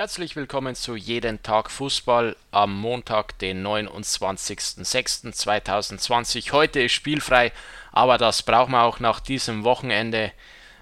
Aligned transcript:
Herzlich 0.00 0.32
willkommen 0.34 0.74
zu 0.74 0.96
Jeden 0.96 1.42
Tag 1.42 1.70
Fußball 1.70 2.34
am 2.52 2.74
Montag, 2.74 3.38
den 3.38 3.62
29.06.2020. 3.66 6.52
Heute 6.52 6.80
ist 6.80 6.92
spielfrei, 6.92 7.52
aber 7.92 8.16
das 8.16 8.42
brauchen 8.42 8.72
wir 8.72 8.82
auch 8.82 8.98
nach 8.98 9.20
diesem 9.20 9.62
Wochenende. 9.62 10.32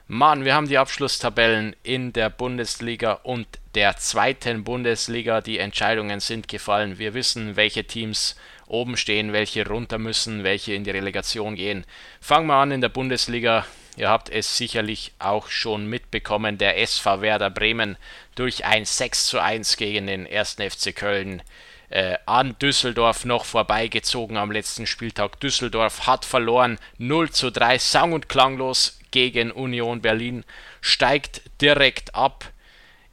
Mann, 0.06 0.44
wir 0.44 0.54
haben 0.54 0.68
die 0.68 0.78
Abschlusstabellen 0.78 1.74
in 1.82 2.12
der 2.12 2.30
Bundesliga 2.30 3.14
und 3.24 3.48
der 3.74 3.96
zweiten 3.96 4.62
Bundesliga. 4.62 5.40
Die 5.40 5.58
Entscheidungen 5.58 6.20
sind 6.20 6.46
gefallen. 6.46 7.00
Wir 7.00 7.12
wissen, 7.12 7.56
welche 7.56 7.88
Teams 7.88 8.36
oben 8.68 8.96
stehen, 8.96 9.32
welche 9.32 9.66
runter 9.66 9.98
müssen, 9.98 10.44
welche 10.44 10.74
in 10.74 10.84
die 10.84 10.92
Relegation 10.92 11.56
gehen. 11.56 11.84
Fangen 12.20 12.46
wir 12.46 12.54
an 12.54 12.70
in 12.70 12.82
der 12.82 12.88
Bundesliga. 12.88 13.66
Ihr 13.98 14.08
habt 14.08 14.30
es 14.30 14.56
sicherlich 14.56 15.12
auch 15.18 15.48
schon 15.48 15.88
mitbekommen, 15.88 16.56
der 16.56 16.80
SV 16.80 17.20
Werder 17.20 17.50
Bremen 17.50 17.96
durch 18.36 18.64
ein 18.64 18.84
6 18.84 19.26
zu 19.26 19.40
1 19.40 19.76
gegen 19.76 20.06
den 20.06 20.24
1. 20.24 20.58
FC 20.60 20.94
Köln 20.94 21.42
äh, 21.90 22.16
an 22.24 22.56
Düsseldorf 22.60 23.24
noch 23.24 23.44
vorbeigezogen 23.44 24.36
am 24.36 24.52
letzten 24.52 24.86
Spieltag. 24.86 25.40
Düsseldorf 25.40 26.06
hat 26.06 26.24
verloren 26.24 26.78
0 26.98 27.30
zu 27.30 27.50
3, 27.50 27.78
sang- 27.78 28.12
und 28.12 28.28
klanglos 28.28 29.00
gegen 29.10 29.50
Union 29.50 30.00
Berlin, 30.00 30.44
steigt 30.80 31.42
direkt 31.60 32.14
ab 32.14 32.52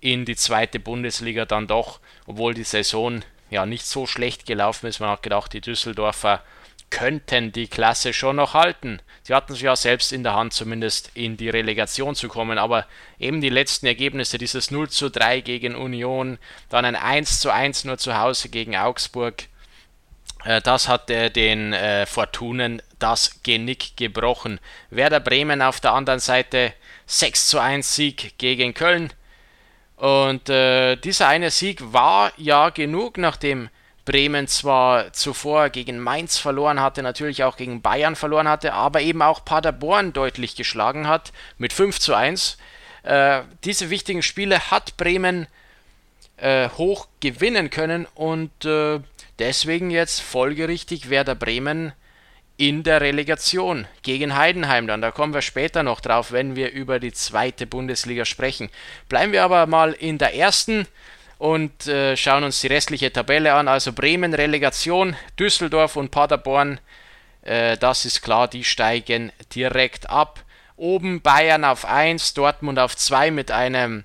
in 0.02 0.24
die 0.24 0.36
zweite 0.36 0.80
Bundesliga 0.80 1.46
dann 1.46 1.66
doch, 1.66 2.00
obwohl 2.28 2.54
die 2.54 2.64
Saison 2.64 3.24
ja 3.50 3.66
nicht 3.66 3.88
so 3.88 4.06
schlecht 4.06 4.46
gelaufen 4.46 4.86
ist. 4.86 5.00
Man 5.00 5.10
hat 5.10 5.24
gedacht, 5.24 5.54
die 5.54 5.62
Düsseldorfer 5.62 6.44
könnten 6.90 7.52
die 7.52 7.68
Klasse 7.68 8.14
schon 8.14 8.38
noch 8.38 8.54
halten. 8.54 9.02
Sie 9.24 9.34
hatten 9.34 9.54
es 9.54 9.62
ja 9.62 9.76
selbst 9.76 10.14
in 10.14 10.24
der 10.24 10.36
Hand, 10.36 10.54
zumindest 10.54 11.12
in 11.14 11.36
die 11.36 11.50
Relegation 11.50 12.16
zu 12.16 12.28
kommen, 12.28 12.58
aber 12.58 12.86
eben 13.20 13.42
die 13.42 13.50
letzten 13.50 13.88
Ergebnisse, 13.88 14.38
dieses 14.38 14.72
0 14.72 14.90
zu 14.90 15.10
3 15.10 15.42
gegen 15.42 15.76
Union, 15.76 16.38
dann 16.70 16.86
ein 16.86 16.96
1 16.96 17.40
zu 17.40 17.52
1 17.52 17.86
nur 17.86 17.98
zu 17.98 18.18
Hause 18.18 18.50
gegen 18.50 18.76
Augsburg, 18.76 19.46
äh, 20.46 20.62
das 20.62 20.88
hat 20.88 21.10
den 21.10 21.74
äh, 21.74 22.06
Fortunen 22.06 22.82
das 23.00 23.42
Genick 23.44 23.98
gebrochen. 23.98 24.60
Werder 24.90 25.20
Bremen 25.20 25.62
auf 25.62 25.80
der 25.82 25.94
anderen 25.94 26.20
Seite 26.20 26.74
6 27.08 27.48
zu 27.48 27.60
1 27.60 27.96
Sieg 27.96 28.38
gegen 28.38 28.74
Köln. 28.74 29.12
Und 29.98 30.50
äh, 30.50 30.98
dieser 30.98 31.28
eine 31.28 31.52
Sieg 31.52 31.94
war 31.94 32.32
ja 32.38 32.70
genug, 32.70 33.18
nachdem 33.18 33.70
Bremen 34.06 34.48
zwar 34.48 35.12
zuvor 35.14 35.70
gegen 35.70 36.00
Mainz 36.00 36.38
verloren 36.38 36.80
hatte, 36.80 37.02
natürlich 37.02 37.44
auch 37.44 37.58
gegen 37.58 37.82
Bayern 37.82 38.16
verloren 38.16 38.48
hatte, 38.48 38.74
aber 38.74 39.02
eben 39.02 39.22
auch 39.22 39.44
Paderborn 39.44 40.14
deutlich 40.14 40.56
geschlagen 40.56 41.08
hat 41.08 41.34
mit 41.58 41.74
5 41.74 42.00
zu 42.00 42.14
1. 42.14 42.58
Äh, 43.04 43.42
diese 43.64 43.90
wichtigen 43.90 44.22
Spiele 44.22 44.72
hat 44.72 44.96
Bremen 44.98 45.48
äh, 46.38 46.70
hoch 46.70 47.08
gewinnen 47.20 47.70
können 47.70 48.08
und 48.14 48.66
äh, 48.66 49.00
deswegen 49.40 49.90
jetzt 49.90 50.22
folgerichtig 50.22 51.10
Werder 51.10 51.36
Bremen 51.36 51.94
in 52.58 52.84
der 52.84 53.02
Relegation 53.02 53.88
gegen 54.02 54.36
Heidenheim 54.36 54.88
dann. 54.88 55.02
Da 55.02 55.12
kommen 55.12 55.34
wir 55.34 55.42
später 55.42 55.84
noch 55.84 56.00
drauf, 56.00 56.32
wenn 56.32 56.56
wir 56.56 56.72
über 56.72 57.00
die 57.00 57.12
zweite 57.12 57.68
Bundesliga 57.68 58.24
sprechen. 58.24 58.70
Bleiben 59.10 59.34
wir 59.34 59.44
aber 59.44 59.66
mal 59.68 59.94
in 59.94 60.18
der 60.18 60.36
ersten 60.36 60.88
und 61.38 61.88
äh, 61.88 62.16
schauen 62.16 62.44
uns 62.44 62.62
die 62.62 62.68
restliche 62.68 63.12
Tabelle 63.12 63.54
an. 63.54 63.68
Also 63.68 63.94
Bremen 63.94 64.34
Relegation, 64.34 65.16
Düsseldorf 65.40 65.96
und 65.96 66.12
Paderborn, 66.12 66.80
äh, 67.42 67.78
das 67.78 68.06
ist 68.06 68.22
klar, 68.22 68.48
die 68.48 68.64
steigen 68.64 69.32
direkt 69.54 70.10
ab. 70.10 70.44
Oben 70.78 71.22
Bayern 71.22 71.64
auf 71.64 71.86
1, 71.86 72.34
Dortmund 72.34 72.80
auf 72.80 72.96
2 72.98 73.32
mit 73.32 73.52
einem 73.52 74.04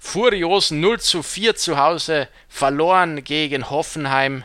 furiosen 0.00 0.80
0 0.80 0.98
zu 0.98 1.22
4 1.22 1.56
zu 1.56 1.78
Hause 1.78 2.28
verloren 2.48 3.22
gegen 3.22 3.70
Hoffenheim. 3.70 4.44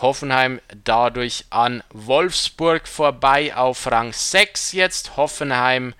Hoffenheim 0.00 0.60
dadurch 0.84 1.46
an 1.50 1.82
Wolfsburg 1.90 2.86
vorbei 2.86 3.54
auf 3.54 3.90
Rang 3.90 4.12
6 4.12 4.72
jetzt. 4.72 5.16
Hoffenheim 5.16 5.94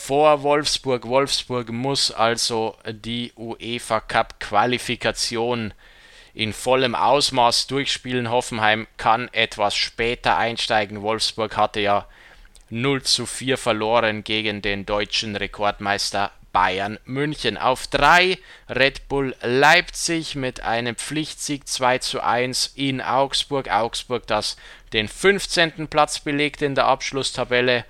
vor 0.00 0.42
Wolfsburg. 0.42 1.06
Wolfsburg 1.06 1.70
muss 1.70 2.10
also 2.10 2.76
die 2.88 3.32
UEFA 3.36 4.00
Cup 4.00 4.40
Qualifikation 4.40 5.74
in 6.32 6.52
vollem 6.52 6.94
Ausmaß 6.94 7.66
durchspielen. 7.66 8.30
Hoffenheim 8.30 8.86
kann 8.96 9.28
etwas 9.32 9.76
später 9.76 10.38
einsteigen. 10.38 11.02
Wolfsburg 11.02 11.56
hatte 11.56 11.80
ja 11.80 12.06
0 12.70 13.02
zu 13.02 13.26
4 13.26 13.58
verloren 13.58 14.24
gegen 14.24 14.62
den 14.62 14.86
deutschen 14.86 15.36
Rekordmeister 15.36 16.32
Bayern 16.50 16.98
München. 17.04 17.58
Auf 17.58 17.86
3 17.86 18.38
Red 18.68 19.06
Bull 19.08 19.36
Leipzig 19.42 20.34
mit 20.34 20.62
einem 20.62 20.96
Pflichtsieg 20.96 21.68
2 21.68 21.98
zu 21.98 22.20
1 22.20 22.72
in 22.74 23.02
Augsburg. 23.02 23.70
Augsburg, 23.70 24.26
das 24.26 24.56
den 24.94 25.08
15. 25.08 25.88
Platz 25.88 26.20
belegt 26.20 26.62
in 26.62 26.74
der 26.74 26.86
Abschlusstabelle. 26.86 27.84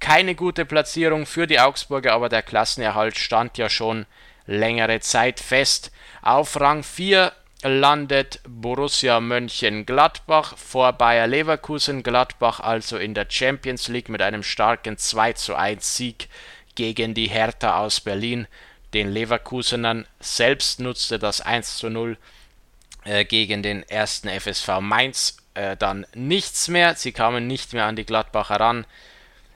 Keine 0.00 0.34
gute 0.34 0.64
Platzierung 0.64 1.26
für 1.26 1.46
die 1.46 1.60
Augsburger, 1.60 2.14
aber 2.14 2.28
der 2.28 2.42
Klassenerhalt 2.42 3.18
stand 3.18 3.58
ja 3.58 3.68
schon 3.68 4.06
längere 4.46 5.00
Zeit 5.00 5.40
fest. 5.40 5.92
Auf 6.22 6.58
Rang 6.58 6.82
4 6.82 7.32
landet 7.62 8.40
Borussia 8.48 9.20
Mönchengladbach 9.20 10.56
vor 10.56 10.94
Bayer 10.94 11.26
Leverkusen. 11.26 12.02
Gladbach 12.02 12.60
also 12.60 12.96
in 12.96 13.14
der 13.14 13.26
Champions 13.28 13.88
League 13.88 14.08
mit 14.08 14.22
einem 14.22 14.42
starken 14.42 14.96
2 14.96 15.34
zu 15.34 15.54
1 15.54 15.96
Sieg 15.96 16.28
gegen 16.74 17.12
die 17.12 17.28
Hertha 17.28 17.78
aus 17.78 18.00
Berlin. 18.00 18.46
Den 18.94 19.12
Leverkusenern 19.12 20.06
selbst 20.18 20.80
nutzte 20.80 21.18
das 21.18 21.42
1 21.42 21.76
zu 21.76 21.90
0 21.90 22.16
äh, 23.04 23.24
gegen 23.24 23.62
den 23.62 23.82
ersten 23.88 24.28
FSV 24.28 24.80
Mainz 24.80 25.36
äh, 25.54 25.76
dann 25.76 26.06
nichts 26.14 26.68
mehr. 26.68 26.94
Sie 26.94 27.12
kamen 27.12 27.46
nicht 27.46 27.74
mehr 27.74 27.84
an 27.84 27.96
die 27.96 28.06
Gladbacher 28.06 28.58
ran. 28.58 28.86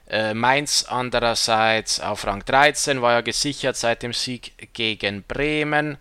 Äh, 0.07 0.33
Mainz 0.33 0.85
andererseits 0.87 1.99
auf 1.99 2.25
Rang 2.25 2.45
13 2.45 3.01
war 3.01 3.13
ja 3.13 3.21
gesichert 3.21 3.75
seit 3.75 4.03
dem 4.03 4.13
Sieg 4.13 4.73
gegen 4.73 5.23
Bremen 5.23 5.97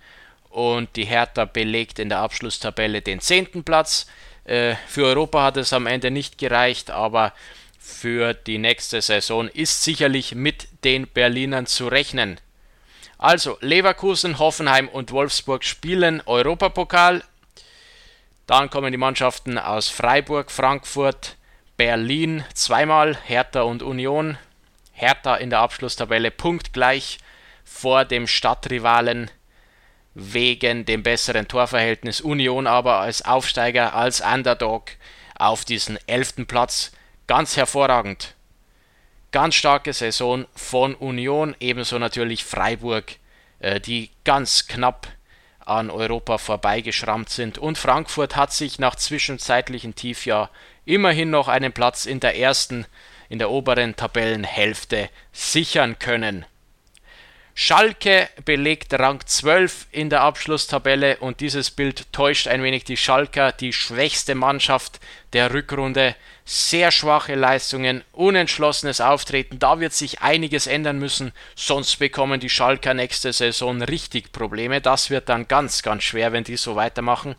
und 0.50 0.94
die 0.96 1.06
Hertha 1.06 1.46
belegt 1.46 1.98
in 1.98 2.10
der 2.10 2.18
Abschlusstabelle 2.18 3.00
den 3.00 3.20
10. 3.20 3.64
Platz. 3.64 4.06
Äh, 4.44 4.76
für 4.86 5.06
Europa 5.06 5.42
hat 5.42 5.56
es 5.56 5.72
am 5.72 5.86
Ende 5.86 6.10
nicht 6.10 6.36
gereicht, 6.38 6.90
aber 6.90 7.32
für 7.78 8.34
die 8.34 8.58
nächste 8.58 9.00
Saison 9.00 9.48
ist 9.48 9.82
sicherlich 9.82 10.34
mit 10.34 10.68
den 10.84 11.06
Berlinern 11.06 11.66
zu 11.66 11.88
rechnen. 11.88 12.40
Also 13.18 13.56
Leverkusen, 13.60 14.38
Hoffenheim 14.38 14.88
und 14.88 15.12
Wolfsburg 15.12 15.64
spielen 15.64 16.22
Europapokal. 16.26 17.22
Dann 18.46 18.68
kommen 18.68 18.92
die 18.92 18.98
Mannschaften 18.98 19.58
aus 19.58 19.88
Freiburg, 19.88 20.50
Frankfurt, 20.50 21.36
Berlin 21.76 22.44
zweimal, 22.54 23.16
Hertha 23.24 23.62
und 23.62 23.82
Union. 23.82 24.38
Hertha 24.92 25.34
in 25.36 25.50
der 25.50 25.58
Abschlusstabelle 25.58 26.30
punktgleich 26.30 27.18
vor 27.64 28.04
dem 28.04 28.28
Stadtrivalen 28.28 29.30
wegen 30.14 30.84
dem 30.84 31.02
besseren 31.02 31.48
Torverhältnis. 31.48 32.20
Union 32.20 32.68
aber 32.68 33.00
als 33.00 33.22
Aufsteiger, 33.22 33.94
als 33.94 34.20
Underdog 34.20 34.92
auf 35.36 35.64
diesen 35.64 35.98
elften 36.06 36.46
Platz. 36.46 36.92
Ganz 37.26 37.56
hervorragend. 37.56 38.34
Ganz 39.32 39.56
starke 39.56 39.92
Saison 39.92 40.46
von 40.54 40.94
Union, 40.94 41.56
ebenso 41.58 41.98
natürlich 41.98 42.44
Freiburg, 42.44 43.16
äh, 43.58 43.80
die 43.80 44.10
ganz 44.22 44.68
knapp 44.68 45.08
an 45.66 45.90
Europa 45.90 46.38
vorbeigeschrammt 46.38 47.30
sind. 47.30 47.58
Und 47.58 47.78
Frankfurt 47.78 48.36
hat 48.36 48.52
sich 48.52 48.78
nach 48.78 48.96
zwischenzeitlichem 48.96 49.94
Tiefjahr 49.94 50.50
immerhin 50.84 51.30
noch 51.30 51.48
einen 51.48 51.72
Platz 51.72 52.06
in 52.06 52.20
der 52.20 52.36
ersten, 52.38 52.86
in 53.28 53.38
der 53.38 53.50
oberen 53.50 53.96
Tabellenhälfte 53.96 55.08
sichern 55.32 55.98
können. 55.98 56.46
Schalke 57.56 58.28
belegt 58.44 58.92
Rang 58.94 59.20
12 59.24 59.86
in 59.92 60.10
der 60.10 60.22
Abschlusstabelle 60.22 61.18
und 61.18 61.38
dieses 61.38 61.70
Bild 61.70 62.12
täuscht 62.12 62.48
ein 62.48 62.64
wenig 62.64 62.82
die 62.82 62.96
Schalker, 62.96 63.52
die 63.52 63.72
schwächste 63.72 64.34
Mannschaft 64.34 64.98
der 65.32 65.54
Rückrunde. 65.54 66.16
Sehr 66.44 66.90
schwache 66.90 67.36
Leistungen, 67.36 68.02
unentschlossenes 68.10 69.00
Auftreten, 69.00 69.60
da 69.60 69.78
wird 69.78 69.92
sich 69.92 70.20
einiges 70.20 70.66
ändern 70.66 70.98
müssen, 70.98 71.32
sonst 71.54 72.00
bekommen 72.00 72.40
die 72.40 72.50
Schalker 72.50 72.92
nächste 72.92 73.32
Saison 73.32 73.80
richtig 73.82 74.32
Probleme. 74.32 74.80
Das 74.80 75.10
wird 75.10 75.28
dann 75.28 75.46
ganz, 75.46 75.82
ganz 75.82 76.02
schwer, 76.02 76.32
wenn 76.32 76.44
die 76.44 76.56
so 76.56 76.74
weitermachen. 76.74 77.36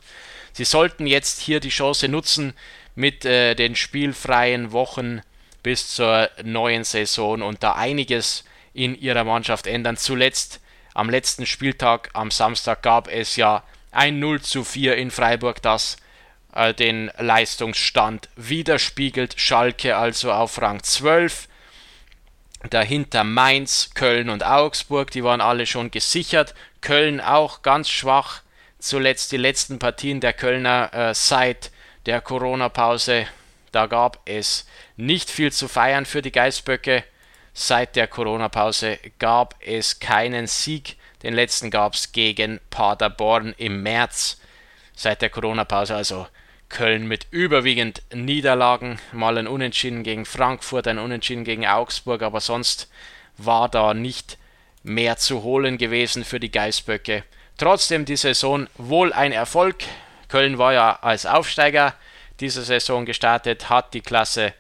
Sie 0.53 0.65
sollten 0.65 1.07
jetzt 1.07 1.41
hier 1.41 1.59
die 1.59 1.69
Chance 1.69 2.07
nutzen, 2.07 2.53
mit 2.95 3.25
äh, 3.25 3.53
den 3.53 3.75
spielfreien 3.75 4.71
Wochen 4.71 5.21
bis 5.61 5.93
zur 5.93 6.29
neuen 6.41 6.85
Saison 6.85 7.41
und 7.41 7.61
da 7.63 7.73
einiges 7.73 8.45
in 8.75 8.99
ihrer 8.99 9.23
Mannschaft 9.23 9.65
ändern. 9.65 9.97
Zuletzt 9.97 10.59
am 10.93 11.09
letzten 11.09 11.45
Spieltag 11.45 12.09
am 12.13 12.29
Samstag 12.29 12.83
gab 12.83 13.07
es 13.07 13.35
ja 13.37 13.63
ein 13.91 14.19
0 14.19 14.41
zu 14.41 14.63
4 14.63 14.97
in 14.97 15.09
Freiburg, 15.09 15.61
das 15.61 15.97
äh, 16.53 16.73
den 16.73 17.09
Leistungsstand 17.17 18.29
widerspiegelt. 18.35 19.39
Schalke 19.39 19.95
also 19.95 20.31
auf 20.31 20.61
Rang 20.61 20.83
12. 20.83 21.47
Dahinter 22.69 23.23
Mainz, 23.23 23.91
Köln 23.93 24.29
und 24.29 24.43
Augsburg, 24.43 25.11
die 25.11 25.23
waren 25.23 25.41
alle 25.41 25.65
schon 25.65 25.91
gesichert. 25.91 26.53
Köln 26.81 27.21
auch 27.21 27.61
ganz 27.61 27.89
schwach. 27.89 28.41
Zuletzt 28.79 29.31
die 29.31 29.37
letzten 29.37 29.79
Partien 29.79 30.19
der 30.19 30.33
Kölner 30.33 30.93
äh, 30.93 31.13
seit 31.13 31.71
der 32.05 32.21
Corona-Pause. 32.21 33.27
Da 33.71 33.87
gab 33.87 34.19
es 34.25 34.65
nicht 34.97 35.29
viel 35.29 35.51
zu 35.51 35.67
feiern 35.67 36.05
für 36.05 36.21
die 36.21 36.31
Geißböcke. 36.31 37.03
Seit 37.57 37.95
der 37.95 38.07
Corona-Pause 38.07 38.99
gab 39.17 39.55
es 39.61 40.01
keinen 40.01 40.45
Sieg. 40.45 40.97
Den 41.23 41.33
letzten 41.33 41.71
gab 41.71 41.93
es 41.93 42.11
gegen 42.11 42.59
Paderborn 42.69 43.55
im 43.57 43.81
März. 43.81 44.41
Seit 44.93 45.21
der 45.21 45.29
Corona-Pause 45.29 45.95
also 45.95 46.27
Köln 46.67 47.07
mit 47.07 47.27
überwiegend 47.31 48.03
Niederlagen. 48.13 48.99
Mal 49.13 49.37
ein 49.37 49.47
Unentschieden 49.47 50.03
gegen 50.03 50.25
Frankfurt, 50.25 50.85
ein 50.85 50.99
Unentschieden 50.99 51.45
gegen 51.45 51.65
Augsburg, 51.65 52.23
aber 52.23 52.41
sonst 52.41 52.91
war 53.37 53.69
da 53.69 53.93
nicht 53.93 54.37
mehr 54.83 55.15
zu 55.15 55.41
holen 55.41 55.77
gewesen 55.77 56.25
für 56.25 56.41
die 56.41 56.51
Geißböcke. 56.51 57.23
Trotzdem 57.57 58.03
die 58.03 58.17
Saison 58.17 58.67
wohl 58.75 59.13
ein 59.13 59.31
Erfolg. 59.31 59.77
Köln 60.27 60.57
war 60.57 60.73
ja 60.73 60.99
als 61.01 61.25
Aufsteiger 61.25 61.93
diese 62.41 62.63
Saison 62.63 63.05
gestartet, 63.05 63.69
hat 63.69 63.93
die 63.93 64.01
Klasse 64.01 64.53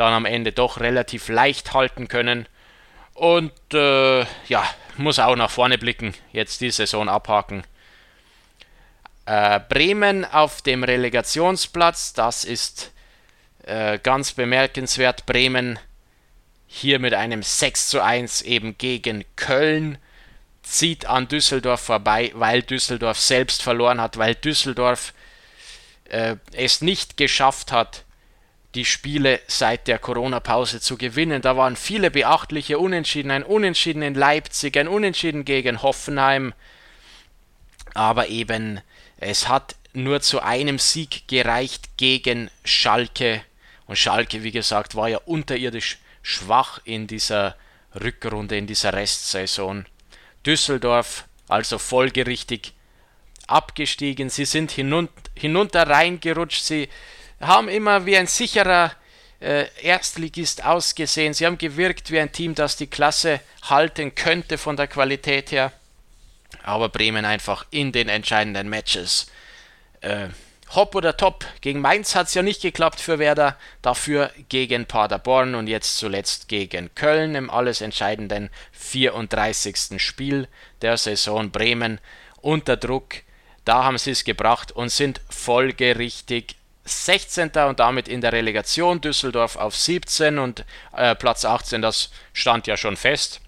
dann 0.00 0.14
am 0.14 0.24
Ende 0.24 0.52
doch 0.52 0.80
relativ 0.80 1.28
leicht 1.28 1.74
halten 1.74 2.08
können. 2.08 2.46
Und 3.14 3.52
äh, 3.74 4.20
ja, 4.48 4.64
muss 4.96 5.18
auch 5.18 5.36
nach 5.36 5.50
vorne 5.50 5.78
blicken, 5.78 6.14
jetzt 6.32 6.62
die 6.62 6.70
Saison 6.70 7.08
abhaken. 7.08 7.64
Äh, 9.26 9.60
Bremen 9.68 10.24
auf 10.24 10.62
dem 10.62 10.84
Relegationsplatz, 10.84 12.14
das 12.14 12.44
ist 12.44 12.92
äh, 13.64 13.98
ganz 13.98 14.32
bemerkenswert. 14.32 15.26
Bremen 15.26 15.78
hier 16.66 16.98
mit 16.98 17.12
einem 17.12 17.42
6 17.42 17.88
zu 17.88 18.02
1 18.02 18.42
eben 18.42 18.78
gegen 18.78 19.24
Köln 19.36 19.98
zieht 20.62 21.04
an 21.06 21.28
Düsseldorf 21.28 21.80
vorbei, 21.80 22.30
weil 22.34 22.62
Düsseldorf 22.62 23.18
selbst 23.20 23.62
verloren 23.62 24.00
hat, 24.00 24.16
weil 24.16 24.34
Düsseldorf 24.34 25.12
äh, 26.04 26.36
es 26.52 26.80
nicht 26.80 27.16
geschafft 27.16 27.72
hat, 27.72 28.04
die 28.74 28.84
Spiele 28.84 29.40
seit 29.46 29.88
der 29.88 29.98
Corona-Pause 29.98 30.80
zu 30.80 30.96
gewinnen. 30.96 31.42
Da 31.42 31.56
waren 31.56 31.76
viele 31.76 32.10
beachtliche 32.10 32.78
Unentschieden, 32.78 33.30
ein 33.30 33.42
Unentschieden 33.42 34.02
in 34.02 34.14
Leipzig, 34.14 34.76
ein 34.76 34.88
Unentschieden 34.88 35.44
gegen 35.44 35.82
Hoffenheim, 35.82 36.54
aber 37.94 38.28
eben 38.28 38.80
es 39.16 39.48
hat 39.48 39.74
nur 39.92 40.20
zu 40.20 40.40
einem 40.40 40.78
Sieg 40.78 41.26
gereicht 41.26 41.96
gegen 41.96 42.50
Schalke 42.64 43.42
und 43.86 43.96
Schalke, 43.96 44.44
wie 44.44 44.52
gesagt, 44.52 44.94
war 44.94 45.08
ja 45.08 45.18
unterirdisch 45.24 45.98
schwach 46.22 46.80
in 46.84 47.08
dieser 47.08 47.56
Rückrunde, 48.00 48.56
in 48.56 48.68
dieser 48.68 48.92
Restsaison. 48.92 49.84
Düsseldorf 50.46 51.24
also 51.48 51.78
folgerichtig 51.78 52.72
abgestiegen. 53.48 54.30
Sie 54.30 54.44
sind 54.44 54.70
hinunter, 54.70 55.12
hinunter 55.34 55.88
reingerutscht. 55.88 56.62
Sie 56.62 56.88
haben 57.40 57.68
immer 57.68 58.06
wie 58.06 58.16
ein 58.16 58.26
sicherer 58.26 58.92
äh, 59.40 59.66
Erstligist 59.82 60.64
ausgesehen. 60.64 61.34
Sie 61.34 61.46
haben 61.46 61.58
gewirkt 61.58 62.10
wie 62.10 62.20
ein 62.20 62.32
Team, 62.32 62.54
das 62.54 62.76
die 62.76 62.86
Klasse 62.86 63.40
halten 63.62 64.14
könnte 64.14 64.58
von 64.58 64.76
der 64.76 64.86
Qualität 64.86 65.50
her. 65.50 65.72
Aber 66.62 66.88
Bremen 66.88 67.24
einfach 67.24 67.64
in 67.70 67.92
den 67.92 68.08
entscheidenden 68.08 68.68
Matches 68.68 69.26
äh, 70.00 70.28
hopp 70.74 70.94
oder 70.94 71.16
top. 71.16 71.44
Gegen 71.60 71.80
Mainz 71.80 72.14
hat 72.14 72.28
es 72.28 72.34
ja 72.34 72.42
nicht 72.42 72.62
geklappt 72.62 73.00
für 73.00 73.18
Werder, 73.18 73.56
dafür 73.82 74.30
gegen 74.48 74.86
Paderborn 74.86 75.54
und 75.54 75.66
jetzt 75.66 75.96
zuletzt 75.98 76.48
gegen 76.48 76.94
Köln 76.94 77.34
im 77.34 77.50
alles 77.50 77.80
entscheidenden 77.80 78.50
34. 78.72 80.00
Spiel 80.00 80.48
der 80.82 80.96
Saison 80.96 81.50
Bremen 81.50 81.98
unter 82.40 82.76
Druck. 82.76 83.16
Da 83.64 83.84
haben 83.84 83.98
sie 83.98 84.12
es 84.12 84.24
gebracht 84.24 84.72
und 84.72 84.90
sind 84.90 85.20
folgerichtig 85.28 86.56
16. 86.84 87.50
und 87.68 87.80
damit 87.80 88.08
in 88.08 88.20
der 88.20 88.32
Relegation. 88.32 89.00
Düsseldorf 89.00 89.56
auf 89.56 89.76
17 89.76 90.38
und 90.38 90.64
äh, 90.96 91.14
Platz 91.14 91.44
18, 91.44 91.82
das 91.82 92.10
stand 92.32 92.66
ja 92.66 92.76
schon 92.76 92.96
fest. 92.96 93.40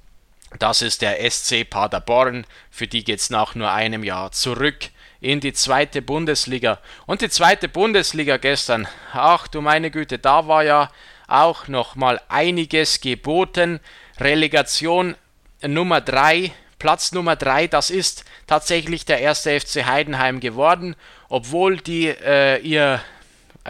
Das 0.58 0.82
ist 0.82 1.02
der 1.02 1.30
SC 1.30 1.68
Paderborn. 1.68 2.46
Für 2.70 2.86
die 2.86 3.04
geht 3.04 3.20
es 3.20 3.30
nach 3.30 3.54
nur 3.54 3.72
einem 3.72 4.04
Jahr 4.04 4.32
zurück 4.32 4.90
in 5.20 5.40
die 5.40 5.52
zweite 5.52 6.02
Bundesliga. 6.02 6.78
Und 7.06 7.22
die 7.22 7.30
zweite 7.30 7.68
Bundesliga 7.68 8.36
gestern, 8.36 8.88
ach 9.12 9.48
du 9.48 9.60
meine 9.60 9.90
Güte, 9.90 10.18
da 10.18 10.48
war 10.48 10.64
ja 10.64 10.90
auch 11.28 11.68
noch 11.68 11.94
mal 11.94 12.20
einiges 12.28 13.00
geboten. 13.00 13.80
Relegation 14.18 15.16
Nummer 15.62 16.00
3, 16.00 16.52
Platz 16.78 17.12
Nummer 17.12 17.36
3, 17.36 17.68
das 17.68 17.90
ist 17.90 18.24
tatsächlich 18.46 19.04
der 19.04 19.20
erste 19.20 19.58
FC 19.58 19.86
Heidenheim 19.86 20.40
geworden, 20.40 20.96
obwohl 21.28 21.76
die 21.76 22.08
äh, 22.08 22.58
ihr 22.58 23.00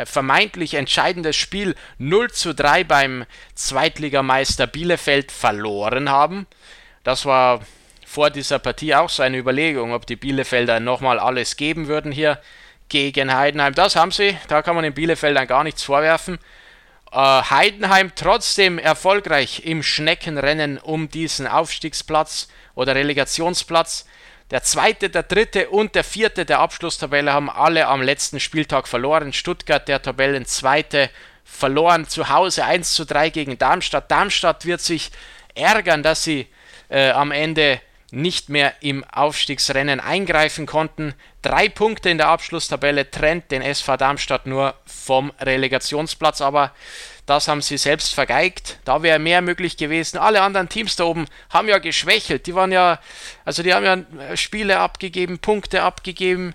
vermeintlich 0.05 0.75
entscheidendes 0.75 1.37
Spiel 1.37 1.75
0 1.99 2.31
zu 2.31 2.55
3 2.55 2.85
beim 2.85 3.25
Zweitligameister 3.55 4.67
Bielefeld 4.67 5.33
verloren 5.33 6.09
haben. 6.09 6.47
Das 7.05 7.27
war 7.27 7.61
vor 8.07 8.31
dieser 8.31 8.59
Partie 8.59 8.95
auch 8.95 9.09
so 9.09 9.23
eine 9.23 9.39
Überlegung, 9.39 9.93
ob 9.93 10.07
die 10.07 10.17
Bielefelder 10.17 10.81
nochmal 10.81 11.19
alles 11.19 11.57
geben 11.57 11.89
würden 11.89 12.13
hier 12.13 12.39
gegen 12.89 13.35
Heidenheim. 13.35 13.75
Das 13.75 13.97
haben 13.97 14.11
sie, 14.11 14.37
da 14.49 14.63
kann 14.63 14.75
man 14.75 14.85
den 14.85 14.95
Bielefeldern 14.95 15.47
gar 15.47 15.65
nichts 15.65 15.83
vorwerfen. 15.83 16.39
Äh, 17.11 17.17
Heidenheim 17.17 18.13
trotzdem 18.15 18.79
erfolgreich 18.79 19.65
im 19.65 19.83
Schneckenrennen 19.83 20.79
um 20.79 21.09
diesen 21.09 21.47
Aufstiegsplatz 21.47 22.49
oder 22.75 22.95
Relegationsplatz. 22.95 24.07
Der 24.53 24.63
zweite, 24.63 25.09
der 25.09 25.23
dritte 25.23 25.71
und 25.71 25.95
der 25.95 26.05
vierte 26.05 26.45
der 26.45 26.59
Abschlusstabelle 26.59 27.33
haben 27.33 27.49
alle 27.49 27.89
am 27.89 28.03
letzten 28.03 28.39
Spieltag 28.39 28.87
verloren. 28.87 29.33
Stuttgart, 29.33 29.89
der 29.89 30.03
Tabellenzweite, 30.03 31.09
verloren 31.43 32.07
zu 32.07 32.29
Hause 32.29 32.67
1 32.67 32.93
zu 32.93 33.07
3 33.07 33.31
gegen 33.31 33.57
Darmstadt. 33.57 34.11
Darmstadt 34.11 34.67
wird 34.67 34.83
sich 34.83 35.11
ärgern, 35.55 36.03
dass 36.03 36.23
sie 36.25 36.49
äh, 36.91 37.13
am 37.13 37.31
Ende 37.31 37.81
nicht 38.11 38.51
mehr 38.51 38.75
im 38.81 39.05
Aufstiegsrennen 39.05 40.01
eingreifen 40.01 40.67
konnten. 40.67 41.15
Drei 41.41 41.71
Punkte 41.71 42.11
in 42.11 42.19
der 42.19 42.29
Abschlusstabelle 42.29 43.11
trennt 43.11 43.51
den 43.51 43.63
SV 43.63 43.97
Darmstadt 43.97 44.45
nur 44.45 44.75
vom 44.85 45.33
Relegationsplatz, 45.41 46.43
aber 46.43 46.73
das 47.33 47.49
haben 47.49 47.63
sie 47.63 47.79
selbst 47.79 48.13
vergeigt. 48.13 48.79
Da 48.85 49.03
wäre 49.03 49.19
mehr 49.19 49.41
möglich 49.41 49.79
gewesen. 49.79 50.19
Alle 50.19 50.43
anderen 50.43 50.69
Teams 50.69 50.97
da 50.97 51.05
oben 51.05 51.27
haben 51.49 51.67
ja 51.67 51.79
geschwächelt. 51.79 52.47
Die 52.47 52.55
waren 52.55 52.73
ja, 52.73 53.01
also 53.47 53.63
die 53.63 53.73
haben 53.73 53.87
ja 53.87 54.37
Spiele 54.37 54.79
abgegeben, 54.79 55.39
Punkte 55.39 55.83
abgegeben. 55.83 56.55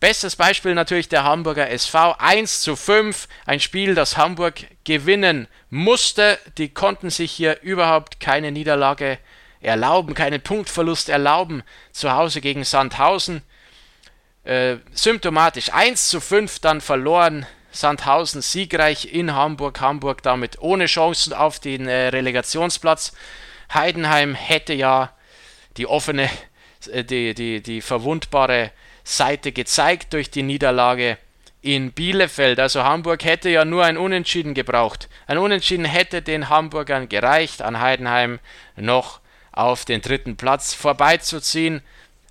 Bestes 0.00 0.34
Beispiel 0.34 0.74
natürlich 0.74 1.08
der 1.08 1.22
Hamburger 1.22 1.70
SV. 1.70 2.16
1 2.18 2.62
zu 2.62 2.74
5. 2.74 3.28
Ein 3.46 3.60
Spiel, 3.60 3.94
das 3.94 4.16
Hamburg 4.16 4.66
gewinnen 4.82 5.46
musste. 5.70 6.36
Die 6.58 6.70
konnten 6.70 7.08
sich 7.08 7.30
hier 7.30 7.62
überhaupt 7.62 8.18
keine 8.18 8.50
Niederlage 8.50 9.18
erlauben, 9.60 10.14
keinen 10.14 10.40
Punktverlust 10.40 11.10
erlauben 11.10 11.62
zu 11.92 12.10
Hause 12.10 12.40
gegen 12.40 12.64
Sandhausen. 12.64 13.42
Äh, 14.42 14.78
symptomatisch 14.92 15.72
1 15.72 16.08
zu 16.08 16.20
5 16.20 16.58
dann 16.58 16.80
verloren. 16.80 17.46
Sandhausen 17.72 18.42
siegreich 18.42 19.12
in 19.12 19.34
Hamburg, 19.34 19.80
Hamburg 19.80 20.22
damit 20.22 20.60
ohne 20.60 20.86
Chancen 20.86 21.32
auf 21.32 21.58
den 21.58 21.88
äh, 21.88 22.08
Relegationsplatz. 22.08 23.12
Heidenheim 23.72 24.34
hätte 24.34 24.74
ja 24.74 25.12
die 25.76 25.86
offene, 25.86 26.28
äh, 26.92 27.02
die, 27.02 27.34
die, 27.34 27.62
die 27.62 27.80
verwundbare 27.80 28.70
Seite 29.04 29.52
gezeigt 29.52 30.12
durch 30.12 30.30
die 30.30 30.42
Niederlage 30.42 31.18
in 31.62 31.92
Bielefeld. 31.92 32.60
Also 32.60 32.82
Hamburg 32.82 33.24
hätte 33.24 33.48
ja 33.48 33.64
nur 33.64 33.84
ein 33.84 33.96
Unentschieden 33.96 34.54
gebraucht. 34.54 35.08
Ein 35.26 35.38
Unentschieden 35.38 35.84
hätte 35.84 36.20
den 36.20 36.48
Hamburgern 36.48 37.08
gereicht, 37.08 37.62
an 37.62 37.80
Heidenheim 37.80 38.40
noch 38.76 39.20
auf 39.52 39.84
den 39.84 40.02
dritten 40.02 40.36
Platz 40.36 40.74
vorbeizuziehen. 40.74 41.82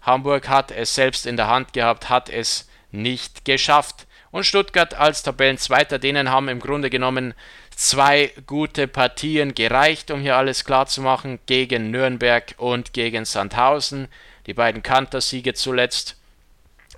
Hamburg 0.01 0.49
hat 0.49 0.71
es 0.71 0.95
selbst 0.95 1.25
in 1.25 1.37
der 1.37 1.47
Hand 1.47 1.73
gehabt, 1.73 2.09
hat 2.09 2.29
es 2.29 2.69
nicht 2.91 3.45
geschafft. 3.45 4.07
Und 4.31 4.45
Stuttgart 4.45 4.93
als 4.93 5.23
Tabellenzweiter, 5.23 5.99
denen 5.99 6.31
haben 6.31 6.47
im 6.47 6.59
Grunde 6.59 6.89
genommen 6.89 7.33
zwei 7.75 8.31
gute 8.47 8.87
Partien 8.87 9.53
gereicht, 9.53 10.09
um 10.09 10.21
hier 10.21 10.37
alles 10.37 10.63
klar 10.63 10.85
zu 10.85 11.01
machen, 11.01 11.39
gegen 11.45 11.91
Nürnberg 11.91 12.55
und 12.57 12.93
gegen 12.93 13.25
Sandhausen. 13.25 14.07
Die 14.47 14.53
beiden 14.53 14.83
Kantersiege 14.83 15.53
zuletzt. 15.53 16.15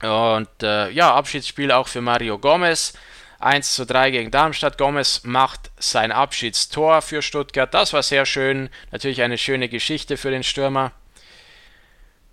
Und 0.01 0.49
äh, 0.61 0.89
ja, 0.91 1.13
Abschiedsspiel 1.13 1.71
auch 1.71 1.87
für 1.87 2.01
Mario 2.01 2.37
Gomez. 2.37 2.93
1 3.39 3.75
zu 3.75 3.85
3 3.85 4.11
gegen 4.11 4.31
Darmstadt. 4.31 4.77
Gomez 4.77 5.21
macht 5.23 5.71
sein 5.77 6.11
Abschiedstor 6.11 7.01
für 7.01 7.21
Stuttgart. 7.21 7.73
Das 7.73 7.93
war 7.93 8.03
sehr 8.03 8.25
schön. 8.25 8.69
Natürlich 8.91 9.21
eine 9.21 9.37
schöne 9.37 9.69
Geschichte 9.69 10.17
für 10.17 10.31
den 10.31 10.43
Stürmer. 10.43 10.91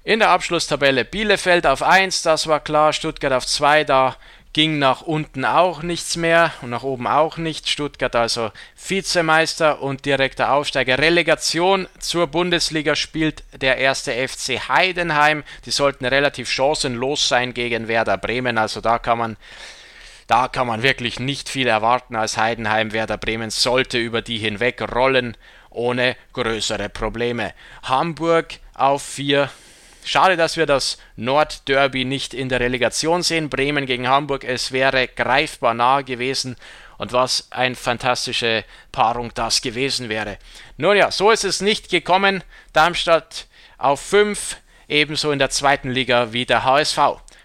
In 0.02 0.21
der 0.21 0.30
Abschlusstabelle 0.30 1.04
Bielefeld 1.04 1.66
auf 1.66 1.83
1, 1.83 2.23
das 2.23 2.47
war 2.47 2.61
klar. 2.61 2.92
Stuttgart 2.92 3.33
auf 3.33 3.47
2, 3.47 3.85
da 3.85 4.16
ging 4.52 4.78
nach 4.78 5.02
unten 5.02 5.45
auch 5.45 5.83
nichts 5.83 6.16
mehr 6.16 6.52
und 6.62 6.71
nach 6.71 6.83
oben 6.83 7.07
auch 7.07 7.37
nicht. 7.37 7.69
Stuttgart 7.69 8.16
also 8.16 8.50
Vizemeister 8.76 9.80
und 9.80 10.04
direkter 10.04 10.52
Aufsteiger. 10.52 10.99
Relegation 10.99 11.88
zur 11.99 12.26
Bundesliga 12.26 12.97
spielt 12.97 13.45
der 13.61 13.78
erste 13.78 14.12
FC 14.12 14.69
Heidenheim. 14.69 15.45
Die 15.66 15.71
sollten 15.71 16.04
relativ 16.04 16.50
chancenlos 16.50 17.28
sein 17.28 17.54
gegen 17.54 17.87
Werder 17.87 18.19
Bremen. 18.19 18.59
Also 18.59 18.80
da 18.80 18.99
kann 18.99 19.19
man 19.19 19.37
da 20.26 20.47
kann 20.47 20.69
man 20.69 20.85
wirklich 20.85 21.19
nicht 21.19 21.49
viel 21.49 21.66
erwarten 21.66 22.14
als 22.14 22.37
Heidenheim. 22.37 22.92
Werder 22.92 23.19
Bremen 23.19 23.50
sollte 23.50 23.99
über 23.99 24.23
die 24.23 24.38
hinweg 24.38 24.80
rollen 24.95 25.37
ohne 25.71 26.16
größere 26.33 26.88
Probleme. 26.88 27.52
Hamburg 27.83 28.59
auf 28.75 29.02
4 29.02 29.50
Schade, 30.04 30.37
dass 30.37 30.57
wir 30.57 30.66
das 30.66 30.99
Nordderby 31.16 32.04
nicht 32.04 32.35
in 32.35 32.49
der 32.49 32.61
Relegation 32.61 33.23
sehen. 33.23 33.50
Bremen 33.50 33.87
gegen 33.87 34.09
Hamburg, 34.09 34.45
es 34.45 34.73
wäre 34.73 35.09
greifbar 35.09 35.75
nah 35.75 36.02
gewesen. 36.02 36.57
Und 36.99 37.12
was 37.12 37.49
eine 37.50 37.76
fantastische 37.76 38.64
Paarung 38.92 39.33
das 39.35 39.62
gewesen 39.62 40.09
wäre. 40.09 40.38
Nun 40.76 40.97
ja, 40.97 41.11
so 41.11 41.30
ist 41.30 41.45
es 41.45 41.61
nicht 41.61 41.88
gekommen. 41.88 42.45
Darmstadt 42.73 43.47
auf 43.78 44.00
5, 44.00 44.57
ebenso 44.88 45.30
in 45.30 45.38
der 45.38 45.50
zweiten 45.50 45.90
Liga 45.90 46.33
wie 46.33 46.45
der 46.45 46.64
HSV. 46.64 46.99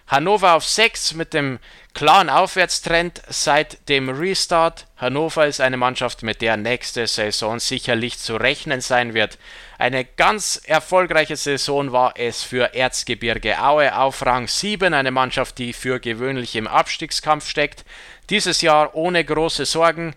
Hannover 0.08 0.54
auf 0.54 0.64
6 0.64 1.14
mit 1.14 1.34
dem 1.34 1.58
klaren 1.92 2.30
Aufwärtstrend 2.30 3.22
seit 3.28 3.88
dem 3.88 4.08
Restart. 4.08 4.86
Hannover 4.98 5.46
ist 5.46 5.60
eine 5.60 5.76
Mannschaft, 5.76 6.22
mit 6.22 6.42
der 6.42 6.56
nächste 6.56 7.08
Saison 7.08 7.58
sicherlich 7.58 8.18
zu 8.18 8.36
rechnen 8.36 8.80
sein 8.80 9.14
wird. 9.14 9.36
Eine 9.78 10.04
ganz 10.04 10.60
erfolgreiche 10.64 11.34
Saison 11.34 11.90
war 11.90 12.14
es 12.16 12.44
für 12.44 12.74
Erzgebirge 12.74 13.60
Aue 13.60 13.96
auf 13.96 14.24
Rang 14.24 14.46
7, 14.46 14.94
eine 14.94 15.10
Mannschaft, 15.10 15.58
die 15.58 15.72
für 15.72 15.98
gewöhnlich 15.98 16.54
im 16.54 16.68
Abstiegskampf 16.68 17.48
steckt. 17.48 17.84
Dieses 18.30 18.60
Jahr 18.60 18.94
ohne 18.94 19.24
große 19.24 19.64
Sorgen. 19.64 20.14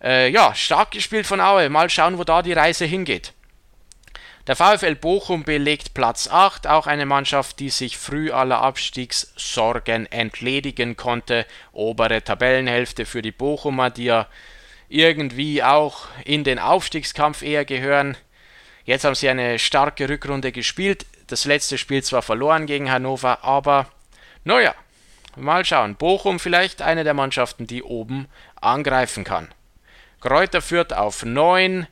Äh, 0.00 0.30
ja, 0.30 0.54
stark 0.54 0.92
gespielt 0.92 1.26
von 1.26 1.40
Aue. 1.40 1.68
Mal 1.70 1.90
schauen, 1.90 2.18
wo 2.18 2.24
da 2.24 2.40
die 2.42 2.52
Reise 2.52 2.84
hingeht. 2.84 3.32
Der 4.48 4.56
VfL 4.56 4.96
Bochum 4.96 5.44
belegt 5.44 5.94
Platz 5.94 6.26
8, 6.28 6.66
auch 6.66 6.88
eine 6.88 7.06
Mannschaft, 7.06 7.60
die 7.60 7.70
sich 7.70 7.96
früh 7.96 8.32
aller 8.32 8.60
Abstiegssorgen 8.60 10.10
entledigen 10.10 10.96
konnte. 10.96 11.46
Obere 11.70 12.24
Tabellenhälfte 12.24 13.06
für 13.06 13.22
die 13.22 13.30
Bochumer, 13.30 13.90
die 13.90 14.06
ja 14.06 14.26
irgendwie 14.88 15.62
auch 15.62 16.08
in 16.24 16.42
den 16.42 16.58
Aufstiegskampf 16.58 17.42
eher 17.42 17.64
gehören. 17.64 18.16
Jetzt 18.84 19.04
haben 19.04 19.14
sie 19.14 19.28
eine 19.28 19.60
starke 19.60 20.08
Rückrunde 20.08 20.50
gespielt. 20.50 21.06
Das 21.28 21.44
letzte 21.44 21.78
Spiel 21.78 22.02
zwar 22.02 22.22
verloren 22.22 22.66
gegen 22.66 22.90
Hannover, 22.90 23.44
aber 23.44 23.86
naja, 24.42 24.74
mal 25.36 25.64
schauen. 25.64 25.94
Bochum 25.94 26.40
vielleicht 26.40 26.82
eine 26.82 27.04
der 27.04 27.14
Mannschaften, 27.14 27.68
die 27.68 27.84
oben 27.84 28.26
angreifen 28.60 29.22
kann. 29.22 29.54
Kräuter 30.20 30.60
führt 30.60 30.92
auf 30.92 31.24
9. 31.24 31.86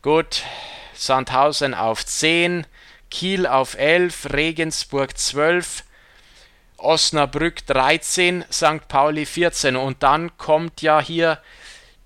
Gut, 0.00 0.44
Sandhausen 0.94 1.74
auf 1.74 2.04
10, 2.04 2.66
Kiel 3.10 3.46
auf 3.46 3.76
11, 3.78 4.32
Regensburg 4.32 5.16
12, 5.16 5.84
Osnabrück 6.78 7.66
13, 7.66 8.44
St. 8.50 8.88
Pauli 8.88 9.26
14 9.26 9.76
und 9.76 10.02
dann 10.02 10.36
kommt 10.36 10.82
ja 10.82 11.00
hier 11.00 11.38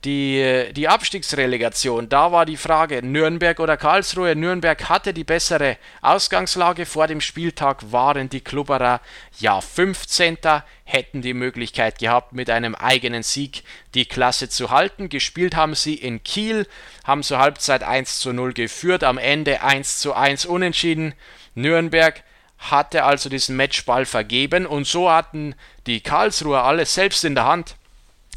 die, 0.04 0.72
die 0.74 0.86
Abstiegsrelegation, 0.86 2.08
da 2.08 2.30
war 2.30 2.46
die 2.46 2.56
Frage 2.56 3.02
Nürnberg 3.02 3.58
oder 3.58 3.76
Karlsruhe. 3.76 4.36
Nürnberg 4.36 4.88
hatte 4.88 5.12
die 5.12 5.24
bessere 5.24 5.76
Ausgangslage. 6.02 6.86
Vor 6.86 7.08
dem 7.08 7.20
Spieltag 7.20 7.90
waren 7.90 8.28
die 8.28 8.40
Klubberer 8.40 9.00
ja 9.40 9.60
15. 9.60 10.38
hätten 10.84 11.20
die 11.20 11.34
Möglichkeit 11.34 11.98
gehabt, 11.98 12.32
mit 12.32 12.48
einem 12.48 12.76
eigenen 12.76 13.24
Sieg 13.24 13.64
die 13.94 14.04
Klasse 14.04 14.48
zu 14.48 14.70
halten. 14.70 15.08
Gespielt 15.08 15.56
haben 15.56 15.74
sie 15.74 15.94
in 15.94 16.22
Kiel, 16.22 16.68
haben 17.04 17.24
zur 17.24 17.38
Halbzeit 17.38 17.82
1 17.82 18.20
zu 18.20 18.32
0 18.32 18.52
geführt, 18.52 19.02
am 19.02 19.18
Ende 19.18 19.62
1 19.62 19.98
zu 19.98 20.14
1 20.14 20.46
unentschieden. 20.46 21.14
Nürnberg 21.56 22.22
hatte 22.58 23.02
also 23.02 23.28
diesen 23.28 23.56
Matchball 23.56 24.06
vergeben 24.06 24.64
und 24.64 24.86
so 24.86 25.10
hatten 25.10 25.56
die 25.86 26.00
Karlsruher 26.00 26.62
alles 26.62 26.94
selbst 26.94 27.24
in 27.24 27.34
der 27.34 27.46
Hand 27.46 27.74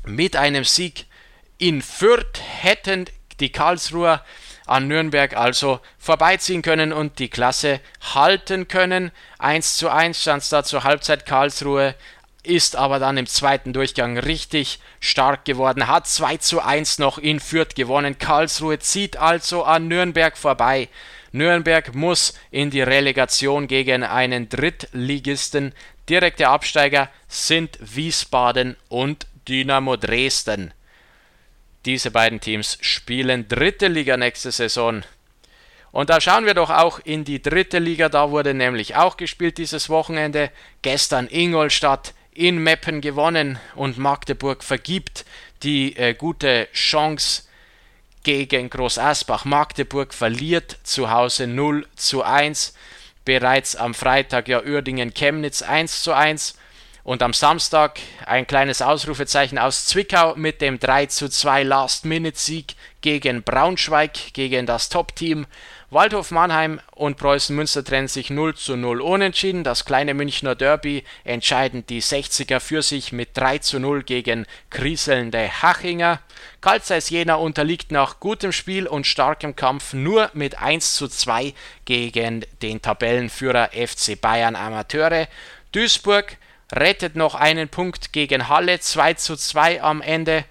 mit 0.06 0.36
einem 0.36 0.64
Sieg 0.64 1.06
in 1.62 1.84
Fürth 1.84 2.42
hätten 2.42 3.06
die 3.40 3.52
Karlsruher 3.52 4.26
an 4.66 4.88
Nürnberg 4.88 5.38
also 5.38 5.80
vorbeiziehen 6.00 6.64
können 6.64 6.92
und 6.92 7.20
die 7.20 7.30
Klasse 7.30 7.80
halten 8.16 8.68
können. 8.68 9.12
1 9.38 9.78
zu 9.78 9.90
1 9.90 10.20
stand 10.20 10.42
es 10.42 10.50
da 10.50 10.64
zur 10.64 10.84
Halbzeit 10.84 11.28
Karlsruhe, 11.28 11.94
ist 12.42 12.76
aber 12.76 12.98
dann 12.98 13.18
im 13.18 13.28
zweiten 13.28 13.74
Durchgang 13.74 14.18
richtig 14.18 14.80
stark 15.00 15.46
geworden, 15.46 15.88
hat 15.88 16.08
2 16.08 16.38
zu 16.38 16.62
1 16.62 16.98
noch 16.98 17.20
in 17.20 17.40
Fürth 17.40 17.76
gewonnen. 17.76 18.18
Karlsruhe 18.18 18.80
zieht 18.80 19.18
also 19.18 19.64
an 19.64 19.88
Nürnberg 19.88 20.36
vorbei. 20.36 20.90
Nürnberg 21.32 21.94
muss 21.94 22.34
in 22.50 22.72
die 22.72 22.82
Relegation 22.82 23.68
gegen 23.68 24.04
einen 24.04 24.50
Drittligisten. 24.50 25.74
Direkte 26.10 26.48
Absteiger 26.48 27.10
sind 27.28 27.78
Wiesbaden 27.80 28.78
und 28.90 29.28
Dynamo 29.48 29.96
Dresden. 29.96 30.74
Diese 31.86 32.12
beiden 32.12 32.40
Teams 32.40 32.78
spielen 32.82 33.48
dritte 33.48 33.88
Liga 33.88 34.16
nächste 34.16 34.52
Saison. 34.52 35.04
Und 35.92 36.10
da 36.10 36.22
schauen 36.22 36.46
wir 36.46 36.54
doch 36.54 36.70
auch 36.70 37.00
in 37.04 37.26
die 37.26 37.42
dritte 37.42 37.80
Liga. 37.80 38.08
Da 38.08 38.32
wurde 38.32 38.54
nämlich 38.54 38.96
auch 38.96 39.18
gespielt 39.18 39.58
dieses 39.58 39.90
Wochenende. 39.90 40.52
Gestern 40.84 41.28
Ingolstadt 41.28 42.14
in 42.34 42.64
Meppen 42.64 43.02
gewonnen 43.02 43.60
und 43.76 43.98
Magdeburg 43.98 44.64
vergibt 44.64 45.26
die 45.64 45.98
äh, 45.98 46.14
gute 46.14 46.68
Chance 46.74 47.44
gegen 48.24 48.70
Groß 48.70 49.00
Asbach. 49.00 49.44
Magdeburg 49.46 50.14
verliert 50.14 50.78
zu 50.84 51.10
Hause 51.10 51.48
0 51.48 51.88
zu 51.96 52.24
1. 52.24 52.74
Bereits 53.26 53.76
am 53.76 53.94
Freitag 53.94 54.48
ja 54.48 54.62
Uerdingen 54.64 55.14
Chemnitz 55.14 55.62
1 55.62 56.04
zu 56.04 56.14
1. 56.14 56.56
Und 57.04 57.24
am 57.24 57.34
Samstag 57.34 58.00
ein 58.26 58.46
kleines 58.46 58.82
Ausrufezeichen 58.82 59.58
aus 59.58 59.86
Zwickau 59.86 60.36
mit 60.36 60.62
dem 60.62 60.80
3 60.80 61.08
zu 61.08 61.30
2 61.30 61.64
Last-Minute-Sieg 61.64 62.76
gegen 63.02 63.42
Braunschweig, 63.42 64.34
gegen 64.34 64.68
das 64.68 64.90
Top-Team. 64.90 65.48
Waldhof 65.90 66.30
Mannheim 66.30 66.80
und 66.94 67.18
Preußen 67.18 67.56
Münster 67.56 67.84
trennen 67.84 68.08
sich 68.08 68.30
0 68.30 68.56
zu 68.56 68.78
0 68.78 69.02
unentschieden. 69.02 69.64
Das 69.64 69.84
kleine 69.84 70.14
Münchner 70.14 70.54
Derby 70.54 71.04
entscheiden 71.24 71.86
die 71.88 72.04
60er 72.04 72.60
für 72.60 72.84
sich 72.84 73.12
mit 73.12 73.36
3 73.36 73.58
zu 73.58 73.80
0 73.80 74.04
gegen 74.04 74.46
kriselnde 74.70 75.50
Hachinger. 75.62 76.20
Karl 76.62 76.84
Zeiss 76.84 77.10
Jena 77.10 77.36
unterliegt 77.36 77.92
nach 77.92 78.20
gutem 78.20 78.52
Spiel 78.52 78.86
und 78.86 79.08
starkem 79.08 79.56
Kampf 79.56 79.94
nur 79.94 80.30
mit 80.34 80.60
1 80.62 80.94
zu 80.94 81.08
2 81.08 81.56
gegen 81.86 82.46
den 82.62 82.82
Tabellenführer 82.82 83.72
FC 83.74 84.22
Bayern 84.22 84.56
Amateure. 84.56 85.28
Duisburg 85.72 86.38
rettet 86.72 87.16
noch 87.16 87.36
einen 87.36 87.70
Punkt 87.70 88.14
gegen 88.14 88.48
Halle, 88.48 88.80
2 88.80 89.16
zu 89.16 89.36
2 89.36 89.82
am 89.82 90.02
Ende. 90.02 90.46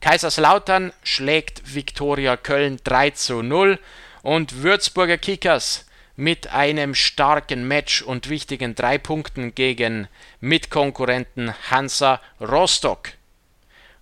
Kaiserslautern 0.00 0.92
schlägt 1.02 1.74
Viktoria 1.74 2.36
Köln 2.36 2.78
3 2.84 3.10
zu 3.10 3.42
0 3.42 3.78
und 4.22 4.62
Würzburger 4.62 5.18
Kickers 5.18 5.86
mit 6.16 6.48
einem 6.48 6.94
starken 6.94 7.66
Match 7.66 8.02
und 8.02 8.28
wichtigen 8.28 8.74
drei 8.74 8.98
Punkten 8.98 9.54
gegen 9.54 10.08
Mitkonkurrenten 10.40 11.54
Hansa 11.70 12.20
Rostock. 12.40 13.10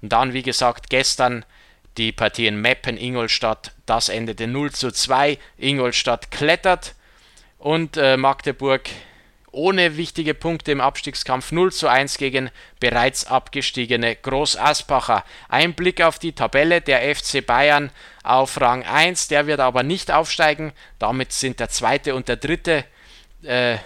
Und 0.02 0.12
dann, 0.12 0.32
wie 0.32 0.42
gesagt, 0.42 0.90
gestern 0.90 1.44
die 1.96 2.12
Partie 2.12 2.46
in 2.46 2.60
Meppen, 2.60 2.96
Ingolstadt, 2.96 3.72
das 3.86 4.08
endete 4.08 4.46
0 4.46 4.72
zu 4.72 4.90
2. 4.90 5.38
Ingolstadt 5.58 6.30
klettert 6.30 6.94
und 7.58 7.96
äh, 7.96 8.16
Magdeburg 8.16 8.88
ohne 9.52 9.96
wichtige 9.96 10.34
Punkte 10.34 10.72
im 10.72 10.80
Abstiegskampf 10.80 11.52
0 11.52 11.72
zu 11.72 11.88
1 11.88 12.18
gegen 12.18 12.50
bereits 12.80 13.26
abgestiegene 13.26 14.16
Groß 14.16 14.56
Aspacher. 14.56 15.24
Ein 15.48 15.74
Blick 15.74 16.00
auf 16.02 16.18
die 16.18 16.32
Tabelle 16.32 16.80
der 16.80 17.14
FC 17.14 17.44
Bayern 17.44 17.90
auf 18.22 18.60
Rang 18.60 18.82
1, 18.82 19.28
der 19.28 19.46
wird 19.46 19.60
aber 19.60 19.82
nicht 19.82 20.10
aufsteigen. 20.10 20.72
Damit 20.98 21.32
sind 21.32 21.60
der 21.60 21.68
zweite 21.68 22.14
und 22.14 22.28
der 22.28 22.36
dritte 22.36 22.84
äh, 23.42 23.78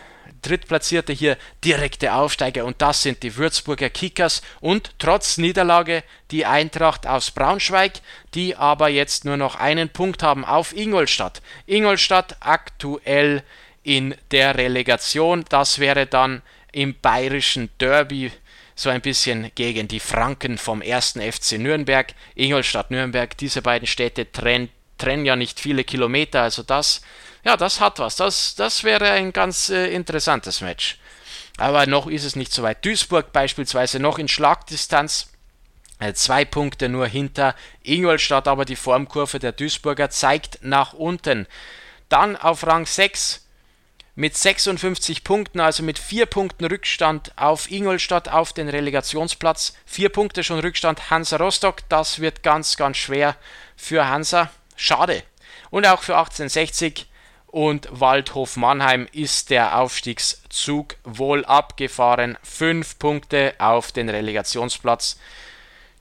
Drittplatzierte 0.42 1.12
hier 1.12 1.36
direkte 1.64 2.14
Aufsteiger 2.14 2.64
und 2.64 2.80
das 2.82 3.02
sind 3.02 3.22
die 3.22 3.36
Würzburger 3.36 3.90
Kickers 3.90 4.42
und 4.60 4.92
trotz 4.98 5.38
Niederlage 5.38 6.02
die 6.30 6.46
Eintracht 6.46 7.06
aus 7.06 7.30
Braunschweig, 7.30 7.94
die 8.34 8.56
aber 8.56 8.88
jetzt 8.88 9.24
nur 9.24 9.36
noch 9.36 9.56
einen 9.56 9.88
Punkt 9.88 10.22
haben 10.22 10.44
auf 10.44 10.76
Ingolstadt. 10.76 11.42
Ingolstadt 11.66 12.36
aktuell 12.40 13.42
in 13.86 14.16
der 14.32 14.56
Relegation. 14.56 15.44
Das 15.48 15.78
wäre 15.78 16.06
dann 16.06 16.42
im 16.72 16.98
bayerischen 17.00 17.70
Derby 17.78 18.32
so 18.74 18.90
ein 18.90 19.00
bisschen 19.00 19.52
gegen 19.54 19.86
die 19.86 20.00
Franken 20.00 20.58
vom 20.58 20.82
ersten 20.82 21.20
FC 21.20 21.52
Nürnberg. 21.52 22.12
Ingolstadt-Nürnberg, 22.34 23.38
diese 23.38 23.62
beiden 23.62 23.86
Städte 23.86 24.30
trennen, 24.30 24.70
trennen 24.98 25.24
ja 25.24 25.36
nicht 25.36 25.60
viele 25.60 25.84
Kilometer, 25.84 26.42
also 26.42 26.64
das, 26.64 27.00
ja, 27.44 27.56
das 27.56 27.80
hat 27.80 28.00
was. 28.00 28.16
Das, 28.16 28.56
das 28.56 28.82
wäre 28.82 29.12
ein 29.12 29.32
ganz 29.32 29.70
äh, 29.70 29.86
interessantes 29.94 30.60
Match. 30.60 30.98
aber 31.56 31.86
noch 31.86 32.08
ist 32.08 32.24
es 32.24 32.34
nicht 32.34 32.52
so 32.52 32.64
weit. 32.64 32.84
Duisburg 32.84 33.32
beispielsweise 33.32 34.00
noch 34.00 34.18
in 34.18 34.26
Schlagdistanz. 34.26 35.28
Äh, 36.00 36.12
zwei 36.12 36.44
Punkte 36.44 36.88
nur 36.88 37.06
hinter 37.06 37.54
Ingolstadt, 37.84 38.48
aber 38.48 38.64
die 38.64 38.76
Formkurve 38.76 39.38
der 39.38 39.52
Duisburger 39.52 40.10
zeigt 40.10 40.58
nach 40.62 40.92
unten. 40.92 41.46
Dann 42.08 42.36
auf 42.36 42.66
Rang 42.66 42.84
6 42.84 43.45
mit 44.16 44.36
56 44.36 45.22
Punkten, 45.24 45.60
also 45.60 45.82
mit 45.82 45.98
4 45.98 46.26
Punkten 46.26 46.64
Rückstand 46.64 47.32
auf 47.36 47.70
Ingolstadt 47.70 48.30
auf 48.30 48.54
den 48.54 48.68
Relegationsplatz. 48.68 49.74
4 49.84 50.08
Punkte 50.08 50.42
schon 50.42 50.58
Rückstand 50.58 51.10
Hansa 51.10 51.36
Rostock. 51.36 51.88
Das 51.90 52.18
wird 52.18 52.42
ganz, 52.42 52.76
ganz 52.76 52.96
schwer 52.96 53.36
für 53.76 54.08
Hansa. 54.08 54.50
Schade. 54.74 55.22
Und 55.70 55.86
auch 55.86 56.02
für 56.02 56.16
1860 56.16 57.06
und 57.46 57.88
Waldhof 57.90 58.56
Mannheim 58.56 59.06
ist 59.12 59.50
der 59.50 59.78
Aufstiegszug 59.78 60.96
wohl 61.04 61.44
abgefahren. 61.44 62.38
5 62.42 62.98
Punkte 62.98 63.54
auf 63.58 63.92
den 63.92 64.08
Relegationsplatz. 64.08 65.18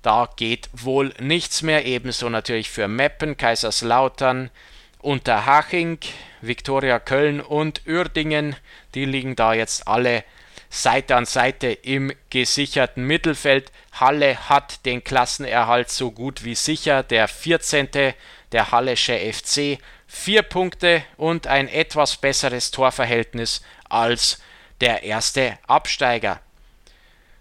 Da 0.02 0.30
geht 0.38 0.70
wohl 0.72 1.14
nichts 1.20 1.64
mehr. 1.64 1.86
Ebenso 1.86 2.30
natürlich 2.30 2.70
für 2.70 2.88
Meppen, 2.88 3.36
Kaiserslautern, 3.36 4.52
Unterhaching, 5.00 6.00
Viktoria 6.48 7.00
Köln 7.00 7.42
und 7.42 7.82
Uerdingen. 7.88 8.56
Die 8.94 9.06
liegen 9.06 9.36
da 9.36 9.54
jetzt 9.54 9.88
alle 9.88 10.24
Seite 10.70 11.16
an 11.16 11.26
Seite 11.26 11.68
im 11.68 12.12
gesicherten 12.30 13.06
Mittelfeld. 13.06 13.72
Halle 13.94 14.50
hat 14.50 14.86
den 14.86 15.04
Klassenerhalt 15.04 15.90
so 15.90 16.12
gut 16.12 16.44
wie 16.44 16.56
sicher. 16.56 17.04
Der 17.04 17.28
14. 17.28 18.14
der 18.52 18.72
Hallesche 18.72 19.18
FC. 19.18 19.80
Vier 20.08 20.44
Punkte 20.44 21.04
und 21.18 21.48
ein 21.48 21.68
etwas 21.68 22.18
besseres 22.18 22.72
Torverhältnis 22.72 23.62
als 23.90 24.40
der 24.82 25.04
erste 25.04 25.58
Absteiger. 25.68 26.42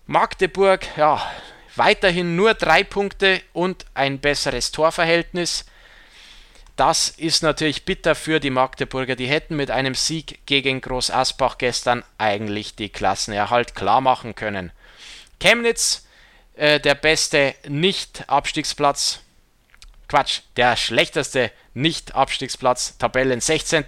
Magdeburg, 0.07 0.87
ja, 0.97 1.21
weiterhin 1.77 2.37
nur 2.37 2.55
drei 2.55 2.85
Punkte 2.85 3.41
und 3.53 3.87
ein 3.95 4.19
besseres 4.19 4.71
Torverhältnis. 4.71 5.65
Das 6.77 7.09
ist 7.09 7.43
natürlich 7.43 7.85
bitter 7.85 8.17
für 8.17 8.41
die 8.41 8.51
Magdeburger. 8.51 9.15
Die 9.15 9.29
hätten 9.29 9.55
mit 9.55 9.71
einem 9.71 9.95
Sieg 9.95 10.41
gegen 10.47 10.81
Groß 10.81 11.11
Asbach 11.13 11.59
gestern 11.59 12.03
eigentlich 12.19 12.75
die 12.75 12.89
Klassenerhalt 12.89 13.77
klar 13.77 14.01
machen 14.01 14.35
können. 14.35 14.73
Chemnitz, 15.41 16.05
äh, 16.57 16.81
der 16.81 16.97
beste 16.97 17.55
Nicht-Abstiegsplatz. 17.69 19.21
Quatsch, 20.09 20.41
der 20.57 20.77
schlechteste 20.77 21.53
Nicht-Abstiegsplatz. 21.75 22.99
Tabellen 22.99 23.41
16. 23.41 23.85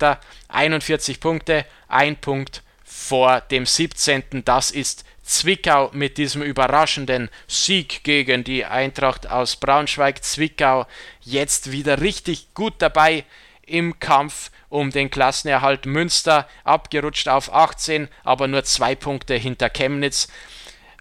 41 0.49 1.19
Punkte, 1.19 1.67
ein 1.89 2.17
Punkt 2.17 2.63
vor 2.87 3.41
dem 3.41 3.67
17. 3.67 4.45
Das 4.45 4.71
ist 4.71 5.05
Zwickau 5.23 5.91
mit 5.93 6.19
diesem 6.19 6.43
überraschenden 6.43 7.29
Sieg 7.49 8.05
gegen 8.05 8.45
die 8.45 8.65
Eintracht 8.65 9.29
aus 9.29 9.57
Braunschweig. 9.57 10.23
Zwickau 10.23 10.87
jetzt 11.21 11.73
wieder 11.73 12.01
richtig 12.01 12.55
gut 12.55 12.75
dabei 12.79 13.25
im 13.67 13.99
Kampf 13.99 14.53
um 14.69 14.93
den 14.93 15.11
Klassenerhalt. 15.11 15.85
Münster 15.85 16.49
abgerutscht 16.63 17.29
auf 17.29 17.53
18, 17.53 18.09
aber 18.23 18.47
nur 18.47 18.63
zwei 18.63 18.95
Punkte 18.95 19.35
hinter 19.35 19.69
Chemnitz. 19.69 20.29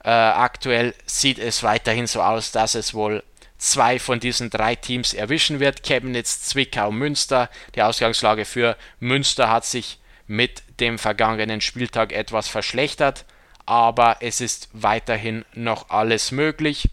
Äh, 0.04 0.10
aktuell 0.10 0.96
sieht 1.06 1.38
es 1.38 1.62
weiterhin 1.62 2.08
so 2.08 2.22
aus, 2.22 2.51
dass 2.51 2.74
es 2.74 2.96
wohl 2.96 3.24
zwei 3.60 4.00
von 4.00 4.20
diesen 4.20 4.50
drei 4.50 4.75
Teams 4.75 5.13
erwischen 5.13 5.60
wird. 5.60 5.84
Chemnitz, 5.84 6.42
Zwickau, 6.42 6.92
Münster. 6.92 7.50
Die 7.75 7.84
Ausgangslage 7.84 8.46
für 8.46 8.75
Münster 9.00 9.50
hat 9.50 9.65
sich 9.65 10.00
mit 10.27 10.63
dem 10.79 10.98
vergangenen 10.98 11.62
Spieltag 11.62 12.12
etwas 12.12 12.48
verschlechtert 12.48 13.25
aber 13.65 14.17
es 14.20 14.41
ist 14.41 14.70
weiterhin 14.74 15.46
noch 15.53 15.89
alles 15.89 16.32
möglich. 16.32 16.89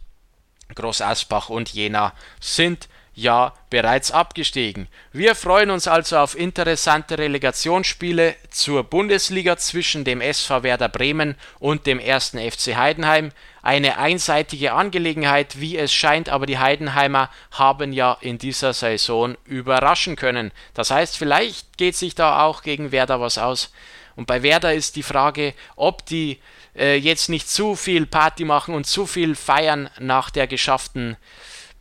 Groß 0.75 1.03
Asbach 1.03 1.51
und 1.51 1.71
Jena 1.71 2.15
sind 2.41 2.89
ja 3.15 3.53
bereits 3.69 4.11
abgestiegen. 4.11 4.89
Wir 5.13 5.35
freuen 5.35 5.71
uns 5.71 5.87
also 5.87 6.17
auf 6.17 6.35
interessante 6.35 7.19
Relegationsspiele 7.19 8.35
zur 8.51 8.85
Bundesliga 8.85 9.59
zwischen 9.59 10.05
dem 10.05 10.23
SV 10.23 10.63
Werder 10.63 10.89
Bremen 10.89 11.37
und 11.59 11.87
dem 11.87 11.99
ersten 11.99 12.39
FC 12.39 12.75
Heidenheim. 12.75 13.33
Eine 13.63 13.99
einseitige 13.99 14.73
Angelegenheit, 14.73 15.61
wie 15.61 15.79
es 15.79 15.93
scheint, 15.93 16.29
aber 16.29 16.47
die 16.47 16.59
Heidenheimer 16.59 17.31
haben 17.53 17.93
ja 17.93 18.19
in 18.21 18.39
dieser 18.39 18.73
Saison 18.73 19.37
überraschen 19.45 20.17
können. 20.17 20.51
Das 20.75 20.91
heißt, 20.91 21.17
vielleicht 21.17 21.79
geht 21.79 21.97
sich 21.97 22.17
da 22.17 22.45
auch 22.45 22.63
gegen 22.63 22.91
Werder 22.91 23.21
was 23.21 23.39
aus. 23.39 23.73
Und 24.17 24.27
bei 24.27 24.43
Werder 24.43 24.75
ist 24.75 24.97
die 24.97 25.05
Frage, 25.05 25.55
ob 25.77 26.05
die 26.07 26.41
äh, 26.77 26.97
jetzt 26.97 27.29
nicht 27.29 27.49
zu 27.49 27.77
viel 27.77 28.07
Party 28.07 28.45
machen 28.45 28.75
und 28.75 28.87
zu 28.87 29.07
viel 29.07 29.37
feiern 29.37 29.89
nach 30.01 30.31
der 30.31 30.49
geschafften 30.49 31.17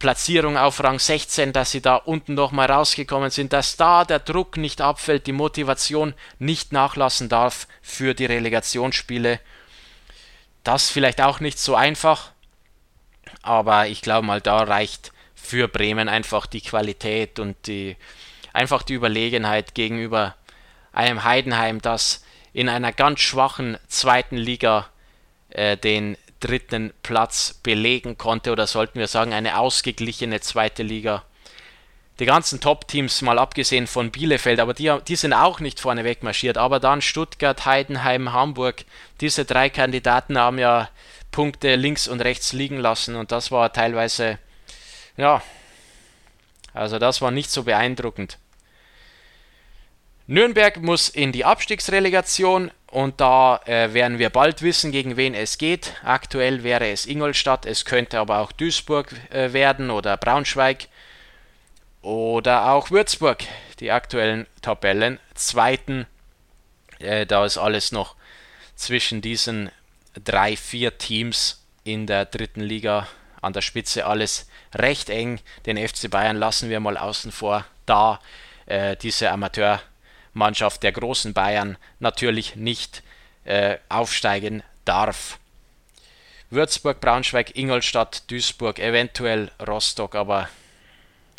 Platzierung 0.02 0.58
auf 0.58 0.84
Rang 0.84 1.00
16, 1.00 1.54
dass 1.54 1.72
sie 1.72 1.82
da 1.82 1.96
unten 1.96 2.34
nochmal 2.34 2.72
rausgekommen 2.72 3.30
sind, 3.30 3.54
dass 3.54 3.78
da 3.78 4.04
der 4.04 4.20
Druck 4.20 4.58
nicht 4.58 4.82
abfällt, 4.82 5.28
die 5.28 5.32
Motivation 5.32 6.16
nicht 6.40 6.74
nachlassen 6.74 7.30
darf 7.30 7.68
für 7.82 8.14
die 8.14 8.26
Relegationsspiele. 8.26 9.40
Das 10.64 10.90
vielleicht 10.90 11.22
auch 11.22 11.40
nicht 11.40 11.58
so 11.58 11.76
einfach, 11.76 12.32
aber 13.42 13.88
ich 13.88 14.02
glaube 14.02 14.26
mal, 14.26 14.42
da 14.42 14.58
reicht 14.64 15.12
für 15.34 15.68
Bremen 15.68 16.08
einfach 16.08 16.46
die 16.46 16.62
Qualität 16.62 17.40
und 17.40 17.56
die 17.68 17.98
einfach 18.54 18.84
die 18.84 18.94
Überlegenheit 18.94 19.74
gegenüber 19.74 20.36
einem 20.94 21.24
Heidenheim, 21.24 21.82
das 21.82 22.24
in 22.54 22.70
einer 22.70 22.92
ganz 22.92 23.22
schwachen 23.22 23.78
zweiten 23.88 24.38
Liga 24.38 24.90
äh, 25.50 25.78
den 25.78 26.18
dritten 26.42 26.94
Platz 27.04 27.54
belegen 27.64 28.18
konnte 28.18 28.52
oder 28.52 28.68
sollten 28.68 29.00
wir 29.00 29.08
sagen 29.08 29.34
eine 29.34 29.58
ausgeglichene 29.58 30.42
zweite 30.42 30.84
Liga. 30.84 31.24
Die 32.20 32.26
ganzen 32.26 32.60
Top-Teams, 32.60 33.22
mal 33.22 33.40
abgesehen 33.40 33.88
von 33.88 34.12
Bielefeld, 34.12 34.60
aber 34.60 34.74
die, 34.74 34.96
die 35.08 35.16
sind 35.16 35.34
auch 35.34 35.60
nicht 35.60 35.80
vorne 35.80 36.04
wegmarschiert. 36.04 36.58
Aber 36.58 36.80
dann 36.80 37.02
Stuttgart, 37.02 37.66
Heidenheim, 37.66 38.32
Hamburg, 38.32 38.84
diese 39.22 39.46
drei 39.46 39.70
Kandidaten 39.70 40.38
haben 40.38 40.60
ja 40.60 40.90
Punkte 41.32 41.76
links 41.76 42.08
und 42.08 42.22
rechts 42.22 42.54
liegen 42.54 42.78
lassen 42.78 43.16
und 43.16 43.32
das 43.32 43.52
war 43.52 43.72
teilweise, 43.72 44.38
ja, 45.18 45.42
also 46.74 47.00
das 47.00 47.22
war 47.22 47.32
nicht 47.32 47.50
so 47.50 47.64
beeindruckend. 47.64 48.38
Nürnberg 50.28 50.78
muss 50.78 51.10
in 51.10 51.32
die 51.32 51.46
Abstiegsrelegation 51.46 52.72
und 52.88 53.20
da 53.20 53.60
äh, 53.66 53.94
werden 53.94 54.20
wir 54.20 54.30
bald 54.30 54.62
wissen, 54.62 54.92
gegen 54.92 55.18
wen 55.18 55.34
es 55.34 55.58
geht. 55.58 55.94
Aktuell 56.04 56.64
wäre 56.64 56.90
es 56.90 57.06
Ingolstadt, 57.06 57.66
es 57.66 57.86
könnte 57.86 58.20
aber 58.20 58.40
auch 58.40 58.52
Duisburg 58.52 59.14
äh, 59.32 59.52
werden 59.54 59.90
oder 59.90 60.16
Braunschweig 60.18 60.88
oder 62.02 62.72
auch 62.72 62.92
Würzburg, 62.92 63.44
die 63.80 63.92
aktuellen 63.92 64.48
Tabellen 64.62 65.20
zweiten. 65.34 66.08
Äh, 67.00 67.26
da 67.26 67.46
ist 67.46 67.58
alles 67.58 67.92
noch 67.92 68.16
zwischen 68.76 69.22
diesen 69.22 69.72
drei, 70.24 70.56
vier 70.58 70.98
Teams 70.98 71.64
in 71.84 72.08
der 72.08 72.26
dritten 72.26 72.62
Liga 72.62 73.08
an 73.42 73.54
der 73.54 73.62
Spitze 73.62 74.06
alles 74.06 74.48
recht 74.74 75.10
eng. 75.10 75.40
Den 75.66 75.78
FC 75.78 76.10
Bayern 76.10 76.38
lassen 76.38 76.70
wir 76.70 76.80
mal 76.80 76.98
außen 76.98 77.32
vor, 77.32 77.66
da 77.86 78.20
äh, 78.66 78.96
diese 78.96 79.32
Amateur 79.32 79.82
Mannschaft 80.34 80.84
der 80.84 80.92
großen 80.92 81.34
Bayern 81.34 81.78
natürlich 82.00 82.56
nicht 82.56 83.04
äh, 83.44 83.78
aufsteigen 83.90 84.64
darf. 84.86 85.40
Würzburg, 86.50 87.00
Braunschweig, 87.00 87.56
Ingolstadt, 87.56 88.30
Duisburg, 88.30 88.80
eventuell 88.80 89.52
Rostock, 89.66 90.16
aber 90.16 90.50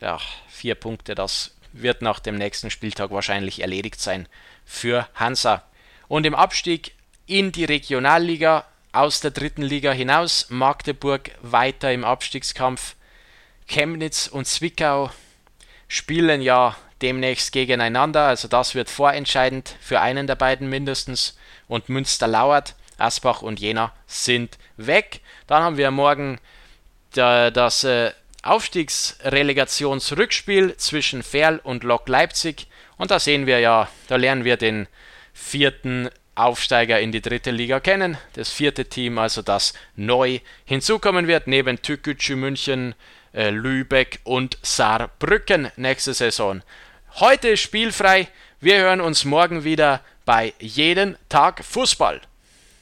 ja, 0.03 0.19
vier 0.49 0.75
Punkte, 0.75 1.15
das 1.15 1.55
wird 1.73 2.03
nach 2.03 2.19
dem 2.19 2.37
nächsten 2.37 2.71
Spieltag 2.71 3.11
wahrscheinlich 3.13 3.61
erledigt 3.63 4.01
sein 4.01 4.29
für 4.65 5.09
Hansa. 5.15 5.63
Und 6.09 6.27
im 6.27 6.35
Abstieg 6.35 6.93
in 7.27 7.53
die 7.53 7.65
Regionalliga 7.65 8.67
aus 8.93 9.21
der 9.21 9.31
dritten 9.31 9.63
Liga 9.63 9.93
hinaus, 9.93 10.51
Magdeburg 10.51 11.31
weiter 11.41 11.93
im 11.93 12.05
Abstiegskampf, 12.05 12.97
Chemnitz 13.67 14.27
und 14.27 14.47
Zwickau 14.47 15.11
spielen 15.89 16.43
ja 16.43 16.77
demnächst 17.01 17.53
gegeneinander. 17.53 18.27
Also 18.27 18.49
das 18.49 18.75
wird 18.75 18.91
vorentscheidend 18.91 19.77
für 19.81 20.01
einen 20.01 20.27
der 20.27 20.35
beiden 20.37 20.69
mindestens. 20.69 21.39
Und 21.69 21.89
Münster 21.89 22.27
lauert. 22.27 22.75
Asbach 22.99 23.41
und 23.41 23.61
Jena 23.61 23.93
sind 24.07 24.59
weg. 24.77 25.21
Dann 25.47 25.63
haben 25.63 25.77
wir 25.77 25.91
morgen 25.91 26.39
das 27.15 27.85
äh, 27.85 28.13
Aufstiegsrelegationsrückspiel 28.43 30.77
zwischen 30.77 31.23
Ferl 31.23 31.61
und 31.63 31.85
Lok 31.85 32.09
Leipzig. 32.09 32.67
Und 32.97 33.11
da 33.11 33.19
sehen 33.19 33.47
wir 33.47 33.61
ja, 33.61 33.89
da 34.09 34.17
lernen 34.17 34.45
wir 34.45 34.57
den 34.57 34.89
vierten 35.33 36.11
Aufsteiger 36.35 37.01
in 37.01 37.13
die 37.13 37.21
dritte 37.21 37.51
Liga 37.51 37.81
kennen. 37.81 38.17
Das 38.35 38.51
vierte 38.51 38.87
Team, 38.87 39.19
also 39.19 39.43
das 39.43 39.75
neu 39.97 40.39
hinzukommen 40.65 41.27
wird, 41.27 41.47
neben 41.47 41.83
Tükücü 41.83 42.37
München, 42.37 42.95
äh, 43.35 43.51
Lübeck 43.51 44.21
und 44.25 44.59
Saarbrücken 44.63 45.71
nächste 45.77 46.15
Saison. 46.15 46.63
Heute 47.17 47.57
spielfrei. 47.57 48.29
Wir 48.61 48.79
hören 48.79 49.01
uns 49.01 49.25
morgen 49.25 49.65
wieder 49.65 50.01
bei 50.25 50.55
Jeden 50.59 51.17
Tag 51.29 51.65
Fußball. 51.65 52.21